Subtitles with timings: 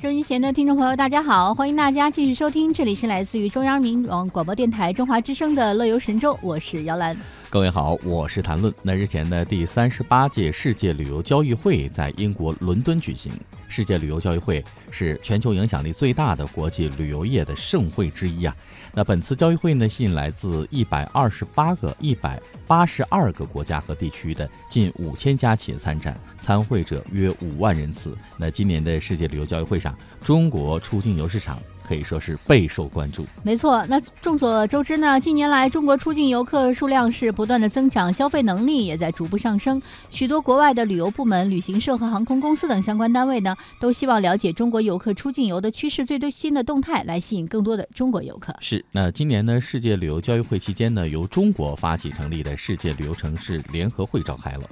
[0.00, 7.16] 收音前的听众朋友，大家好，欢迎大家继续收听，这里是来自于中央民广广播电台中华之声的《乐游神州》，我是姚兰。
[7.50, 8.72] 各位好，我是谭论。
[8.82, 13.32] 那日前的第三十八届世界旅游交易会在英国伦敦举行。
[13.68, 18.54] 世界旅游交易会是全球影响力最大的国际旅游业的盛会之一啊。
[18.92, 28.14] 那本次交易会呢，吸引来自一百二十八个、一百八十二个国家和地区的近五千家企业参展，参会者约五万人次。
[28.36, 31.58] 那今年的世界旅游交易会上，中国出境游市场。
[31.88, 33.24] 可以说是备受关注。
[33.42, 39.80] 没错，那众所周知呢，近年来中国出境游客数量是不断的增长，消费能力也在逐步上升。
[40.10, 48.54] 许多国外的旅游部门、旅行社和航空公司等相关单位呢，都希望了解中国游客出境游的趋势、最新的动态，来吸引更多的中国游客。
[48.60, 54.62] 是，那今年呢，世界旅游交易会期间呢，由中国发起成立的世界旅游城市联合会召开了。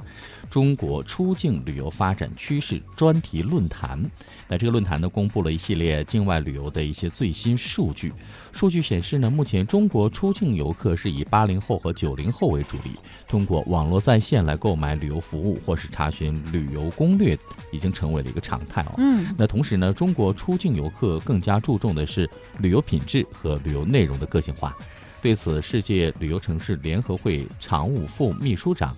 [0.50, 4.02] 中国出境旅游发展趋势专题论坛，
[4.48, 8.12] 那这个论坛呢，公布了一系列境外旅游的一些最新数据。
[8.52, 12.92] 数据显示呢，目前中国出境游客是以八零后和九零后为主力，
[13.28, 17.36] 通过网络在线来购买旅游服务或是查询旅游攻略，
[17.70, 18.94] 已经成为了一个常态哦。
[18.98, 22.28] 嗯，那同时呢，中国出境游客更加注重的是
[22.60, 24.74] 旅游品质和旅游内容的个性化。
[25.20, 28.94] 对此，世界旅游城市联合会常务副秘书长。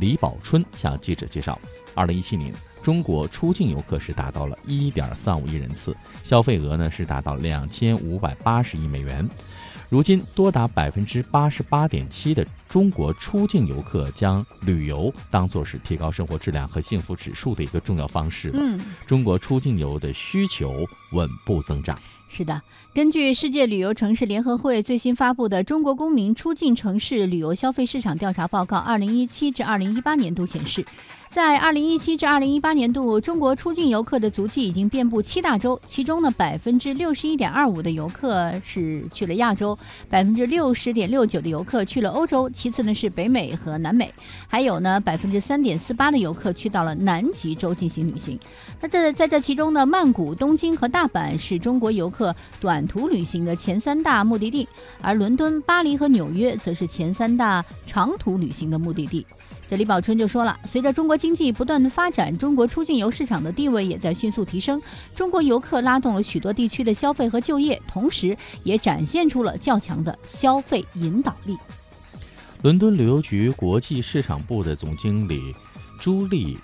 [0.00, 1.58] 李宝春向记者介绍，
[1.94, 9.28] 二零一七年中国出境游客是达到了一点三五亿人次，消费额呢是达到两千五百八十亿美元。
[9.90, 18.60] 如今，多达百分之八十八点七的中国出境游客将旅游当作是提高生活质量和幸福指数的一个重要方式了。
[18.60, 21.98] 嗯，中国出境游的需求稳步增长。
[22.28, 22.60] 是的，
[22.94, 30.84] 根据世界旅游城市联合会最新发布的《中国公民出境城市旅游消费市场调查报告（二零一七至二零一八年度）》显示。
[31.30, 44.10] 在二零一七至二零一八年度，中国出境游客的足迹已经遍布七大洲，其中呢，百分之六十一点二五的游客是去了亚洲，百分之六十点六九的游客去了欧洲，其次呢是北美和南美，
[44.46, 48.38] 还有呢百分之三点四八的游客去到了南极洲进行旅行。
[48.80, 54.68] 那这在这其中呢，曼谷、东京和大阪是中国游客客短途旅行的前三大目的地，
[55.00, 59.24] 而伦敦、巴黎和纽约则是前三大长途旅行的目的地。
[59.68, 64.80] 这李宝春就说了，随着中国经济不断的发展，中国出境游市场的地位也在迅速提升。
[65.14, 71.56] 中国游客拉动了许多地区的消费和就业，同时也展现出了较强的消费引导力。
[72.62, 75.54] 伦敦旅游局国际市场部的总经理
[76.00, 76.56] 朱莉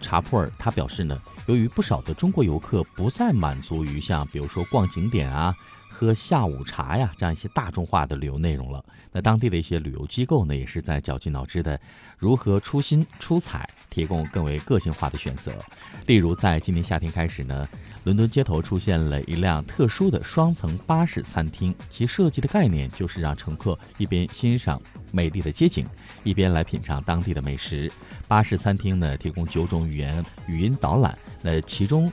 [0.00, 5.54] 查普尔他表示呢，由于不少的中国游客不再满足于像比如说逛景点啊。
[5.88, 8.84] 喝下午茶呀，这样一些大众化的旅游内容了。
[9.12, 11.80] 那当地的一些旅游机构呢，也是在绞尽脑汁的
[12.18, 15.52] 如何出新出彩，提供更为个性化的选择。
[16.06, 17.68] 例如，在今年夏天开始呢，
[18.02, 24.80] 伦敦街头出现了一辆特殊的双层巴士餐厅，其设计的概念就是让乘客一边欣赏
[25.12, 25.86] 美丽的街景，
[26.24, 27.90] 一边来品尝当地的美食。
[28.26, 32.12] 巴士餐厅呢，提供九种语言语音导览，那其中。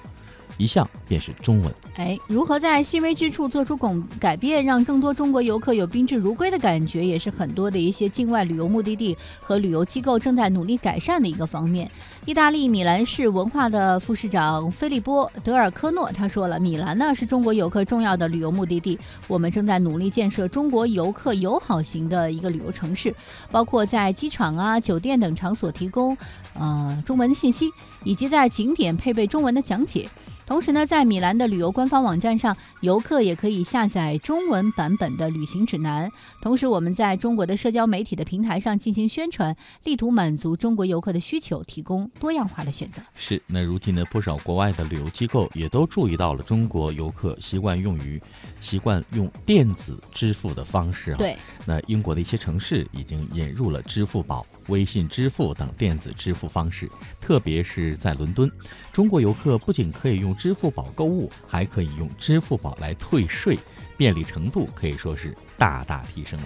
[0.57, 1.73] 一项便是中文。
[1.95, 11.89] 哎，如何在细微之处做出改改变，让更多中国游客有宾至如归的感觉，也是很多的一些境外旅游目的地和旅游机构正在努力改善的一个方面。
[12.27, 23.13] 意大利米兰市文化的副市长菲利波·德尔科诺他说了：“米兰呢是中国游客重要的旅游目的地，我们正在努力建设中国游客友好型的一个旅游城市，
[23.49, 26.15] 包括在机场啊、酒店等场所提供
[26.53, 27.71] 呃中文信息，
[28.03, 30.07] 以及在景点配备中文的讲解。”
[30.43, 36.11] 同时呢，在米兰的旅游官方网站上，游客也可以下载中文版本的旅行指南。
[36.41, 39.55] 同时，我们在中国的社交媒体的平台上进行宣传，
[39.85, 43.01] 力图满足中国游客的需求，提供多样化的选择。
[43.15, 48.21] 是，那如今呢，不少国外的旅游机构也都注意到了中国游客习惯用于
[48.59, 51.17] 习惯用电子支付的方式啊。
[51.17, 56.89] 对，那英国的一些城市已经引入了支付宝、微信支付等电子支付方式，
[57.21, 58.51] 特别是在伦敦，
[58.91, 60.31] 中国游客不仅可以用。
[60.41, 63.59] 支付宝购物还可以用支付宝来退税，
[64.01, 66.45] 便利程度可以说是大大提升了。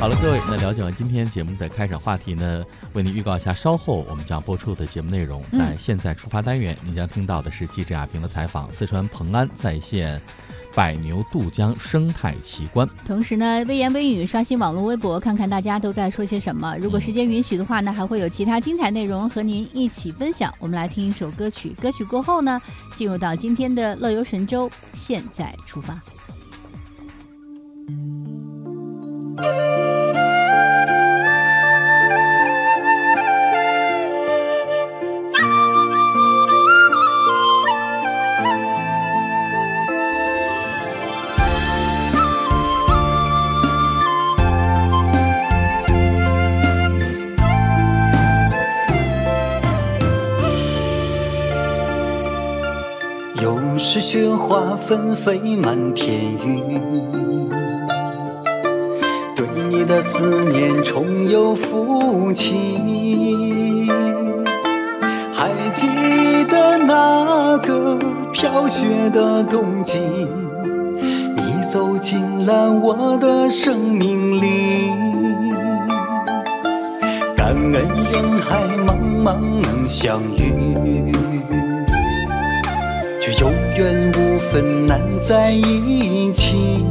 [0.00, 5.40] 好了，各位，那了解完今天节目的开场话题呢，为您预告一下，稍后我们将播出的节目内容。
[5.52, 10.20] 在现在出发单元，您将听到的是记者亚平的采访，四川蓬安在线。
[10.74, 12.84] 百牛渡江生态奇观。
[13.06, 16.76] 同时呢，微言微语刷新网络微博，看看大家都在说些什么。
[16.78, 20.52] 如果时间允许的话呢，还会有其他精彩内容和您一起分享。
[20.58, 22.60] 我们来听一首歌曲，歌曲过后呢，
[22.96, 25.96] 进入到今天的乐游神州，现在出发。
[53.76, 57.50] 是雪花纷飞满天云，
[59.34, 63.88] 对你的思念重又浮起。
[65.32, 65.86] 还记
[66.48, 67.98] 得那个
[68.32, 69.98] 飘雪的冬季，
[71.36, 74.92] 你走进了我的生命里。
[77.36, 81.33] 感恩人海茫茫能相遇。
[83.24, 86.84] 却有缘无分难在一起，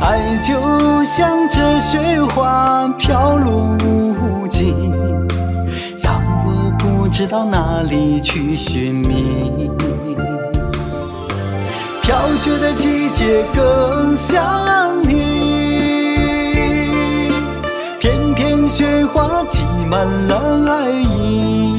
[0.00, 4.92] 爱就像这雪花飘落无尽，
[5.98, 9.68] 让我不知道哪里去寻觅。
[12.00, 15.18] 飘雪的季节更想你，
[17.98, 21.69] 片片雪花积满了爱意。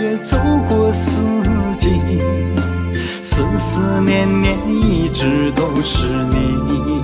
[0.00, 0.36] 也走
[0.68, 1.10] 过四
[1.76, 1.90] 季，
[3.22, 7.02] 思思念念一直都是你。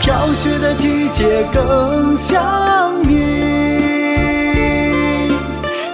[0.00, 2.40] 飘雪的季节更想
[3.02, 3.18] 你，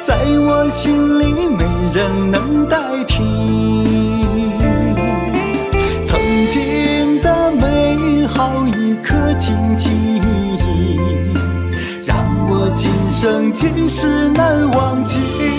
[0.03, 1.65] 在我心里没
[1.95, 3.23] 人能代替。
[6.05, 9.89] 曾经的美好一刻紧记
[13.19, 15.56] 今生今世难忘记。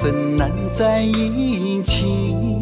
[0.00, 2.60] 分难在一起。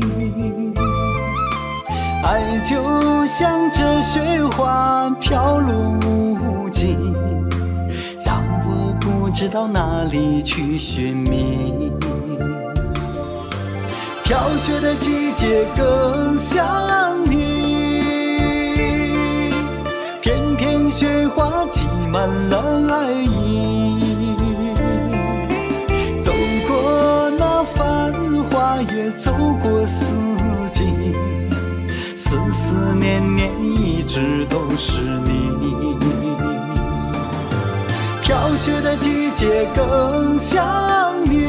[2.24, 5.74] 爱就像这雪花飘落
[6.06, 6.96] 无际，
[8.24, 11.90] 让我不知道哪里去寻觅。
[14.24, 16.64] 飘雪的季节更想
[17.26, 18.02] 你，
[20.20, 21.86] 片片雪花积。
[22.12, 22.56] 满了
[22.94, 23.81] 爱意，
[29.10, 29.32] 走
[29.62, 30.04] 过四
[30.72, 31.12] 季，
[32.16, 35.98] 思思念念一直都是你。
[38.22, 40.64] 飘雪的季节更想
[41.26, 41.44] 你，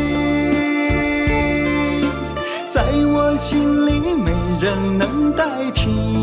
[2.70, 6.23] 在我心里没人能代替。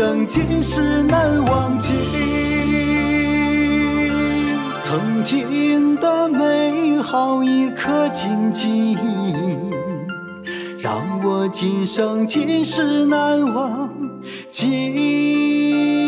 [0.00, 1.92] 生今世难忘记。
[4.80, 9.34] 曾经的美好一颗紧记忆，
[10.78, 13.92] 让我今生今世难忘
[14.48, 15.99] 记。